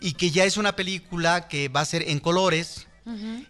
[0.00, 2.88] y que ya es una película que va a ser en colores,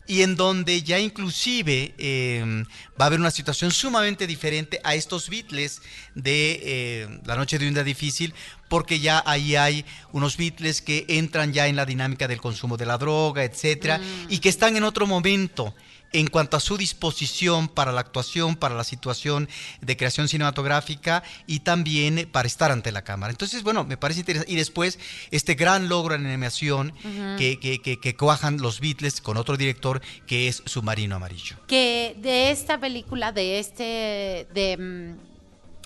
[0.06, 2.64] y en donde ya inclusive em,
[2.98, 5.82] va a haber una situación sumamente diferente a estos Beatles
[6.14, 8.34] de eh, La Noche de un Día Difícil,
[8.68, 12.86] porque ya ahí hay unos Beatles que entran ya en la dinámica del consumo de
[12.86, 15.74] la droga, etcétera, y que están en otro momento
[16.12, 19.48] en cuanto a su disposición para la actuación, para la situación
[19.80, 23.30] de creación cinematográfica y también para estar ante la cámara.
[23.30, 24.52] Entonces, bueno, me parece interesante.
[24.52, 24.98] Y después,
[25.30, 26.92] este gran logro en animación
[27.38, 31.56] que, que, que, cuajan los Beatles con otro director que es Submarino Amarillo.
[31.66, 35.31] Que de esta película, de este, de mm,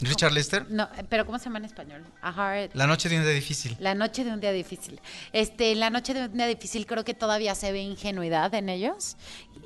[0.01, 0.71] Richard Lester.
[0.71, 2.05] No, pero ¿cómo se llama en español?
[2.75, 3.77] La noche de un día difícil.
[3.81, 5.01] La noche de un día difícil.
[5.33, 9.17] Este, la noche de un día difícil creo que todavía se ve ingenuidad en ellos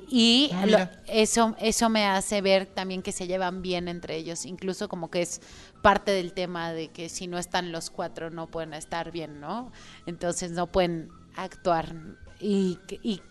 [0.09, 4.89] y ah, eso eso me hace ver también que se llevan bien entre ellos, incluso
[4.89, 5.41] como que es
[5.81, 9.71] parte del tema de que si no están los cuatro no pueden estar bien, ¿no?
[10.05, 11.95] Entonces no pueden actuar
[12.39, 13.21] y, y,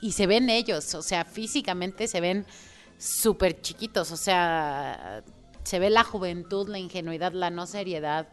[0.00, 2.46] y se ven ellos, o sea, físicamente se ven
[2.98, 5.22] súper chiquitos, o sea,
[5.68, 8.28] se ve la juventud, la ingenuidad, la no seriedad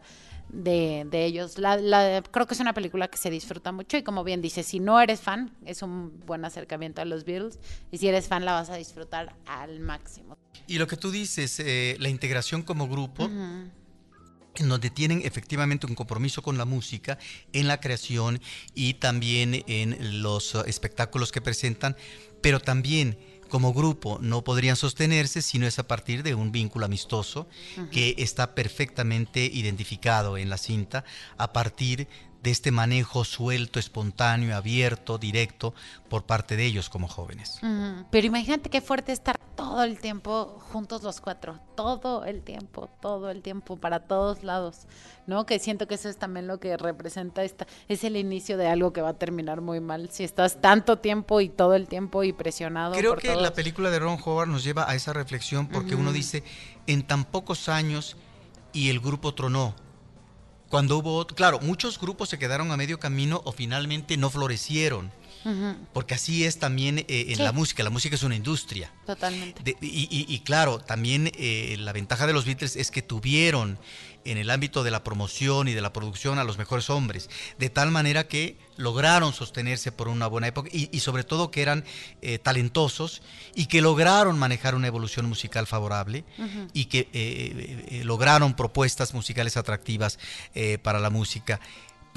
[0.48, 1.58] de, ellos.
[1.58, 4.80] La, creo que es una película que se disfruta mucho y como bien dice, si
[4.80, 7.58] no eres fan, es un buen acercamiento a los Beatles
[7.90, 10.38] y si eres fan la vas a disfrutar al máximo.
[10.66, 15.94] Y lo que tú dices, eh, la integración como grupo, en donde tienen efectivamente un
[15.94, 17.18] compromiso con la música,
[17.52, 18.40] en la creación
[18.74, 21.96] y también en los espectáculos que presentan,
[22.40, 23.18] pero también
[23.48, 27.48] como grupo no podrían sostenerse si no es a partir de un vínculo amistoso
[27.90, 31.04] que está perfectamente identificado en la cinta
[31.36, 32.08] a partir
[32.46, 35.74] de este manejo suelto, espontáneo, abierto, directo
[36.08, 37.58] por parte de ellos como jóvenes.
[38.12, 43.30] Pero imagínate qué fuerte estar todo el tiempo juntos los cuatro, todo el tiempo, todo
[43.30, 44.86] el tiempo, para todos lados,
[45.26, 45.44] ¿no?
[45.44, 48.92] Que siento que eso es también lo que representa esta, es el inicio de algo
[48.92, 52.32] que va a terminar muy mal si estás tanto tiempo y todo el tiempo y
[52.32, 52.94] presionado.
[52.94, 56.44] Creo que la película de Ron Howard nos lleva a esa reflexión porque uno dice,
[56.86, 58.16] en tan pocos años
[58.72, 59.74] y el grupo tronó
[60.68, 65.12] cuando hubo, claro, muchos grupos se quedaron a medio camino o finalmente no florecieron.
[65.92, 68.92] Porque así es también eh, en la música, la música es una industria.
[69.06, 69.76] Totalmente.
[69.80, 73.78] y, claro, también eh, la ventaja de los Beatles es que tuvieron
[74.24, 77.70] en el ámbito de la promoción y de la producción a los mejores hombres, de
[77.70, 81.84] tal manera que lograron sostenerse por una buena época y, sobre todo que eran
[82.22, 83.22] eh, talentosos
[83.54, 86.24] y que lograron manejar una evolución musical favorable
[86.72, 90.18] y que eh, lograron propuestas musicales atractivas
[90.82, 91.60] para la música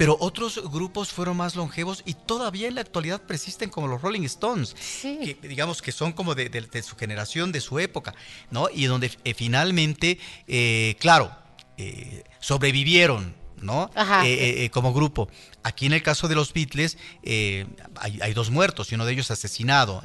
[0.00, 4.22] pero otros grupos fueron más longevos y todavía en la actualidad persisten como los Rolling
[4.22, 8.14] Stones, que digamos que son como de, su generación, de su época,
[8.50, 8.68] ¿no?
[8.72, 11.30] Y donde eh, finalmente, eh, claro,
[11.76, 13.90] eh, sobrevivieron ¿no?
[13.96, 15.28] Eh, eh, eh, como grupo.
[15.62, 16.96] Aquí en el caso de los Beatles
[17.96, 20.02] hay, dos muertos y uno de ellos asesinado,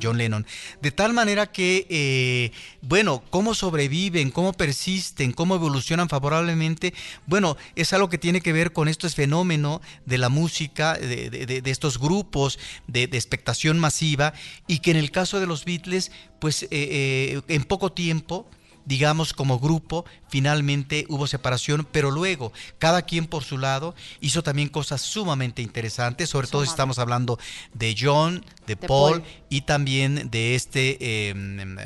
[0.00, 0.46] John Lennon.
[0.80, 6.94] De tal manera que, bueno, cómo sobreviven, cómo persisten, cómo evolucionan favorablemente,
[7.26, 11.98] bueno, es algo que tiene que ver con estos fenómeno de la música, de, estos
[11.98, 14.34] grupos de, expectación masiva
[14.68, 18.48] y que en el caso de los Beatles, pues en poco tiempo,
[18.84, 24.68] digamos, como grupo, finalmente hubo separación, pero luego cada quien por su lado hizo también
[24.68, 27.38] cosas sumamente interesantes, sobre todo si estamos hablando
[27.74, 31.76] de John, de, Paul, y también de este, em, em,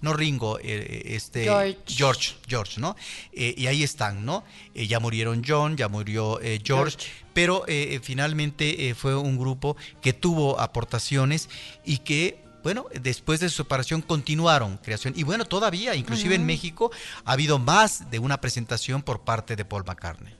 [0.00, 1.44] no Ringo, eh, este
[1.86, 2.96] George, George, ¿no?
[3.32, 4.44] Eh, y ahí están, ¿no?
[4.74, 6.98] Eh, ya murieron John, ya murió George,
[7.32, 7.64] pero
[8.02, 11.48] finalmente fue un grupo que tuvo aportaciones
[11.84, 15.12] y que bueno, después de su separación continuaron creación.
[15.16, 16.90] Y bueno, todavía, inclusive en México,
[17.24, 20.34] ha habido más de una presentación por parte de Paul McCartney.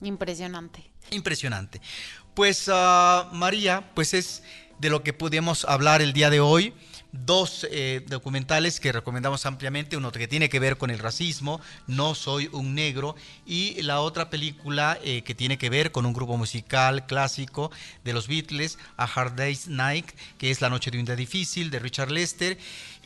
[0.00, 0.90] Impresionante.
[1.10, 1.80] Impresionante.
[2.34, 4.44] Pues ah, María, pues es
[4.78, 6.74] de lo que pudimos hablar el día de hoy
[7.12, 12.14] dos eh, documentales que recomendamos ampliamente, uno que tiene que ver con el racismo, No
[12.14, 16.36] soy un negro, y la otra película eh, que tiene que ver con un grupo
[16.36, 17.70] musical clásico
[18.04, 21.70] de los Beatles, A Hard Day's Night, que es La Noche de un Día Difícil,
[21.70, 22.58] de Richard Lester,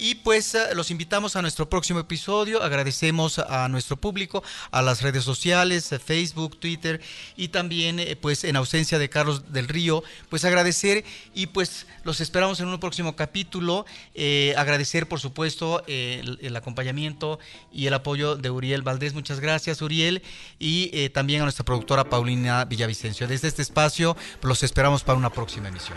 [0.03, 2.61] y pues eh, los invitamos a nuestro próximo episodio.
[2.61, 4.43] Agradecemos a nuestro público,
[4.73, 7.01] a las redes sociales, Facebook, Twitter
[7.37, 12.21] y también eh, pues en ausencia de Carlos del Río, pues agradecer y pues los
[12.21, 13.87] esperamos en un próximo capítulo.
[14.17, 17.39] Eh, agradecer por supuesto el, acompañamiento
[17.73, 19.15] y el apoyo de Uriel Valdés.
[19.15, 20.23] Muchas gracias Uriel
[20.59, 23.29] y también a nuestra productora Paulina Villavicencio.
[23.29, 25.97] Desde este espacio los esperamos para una próxima emisión.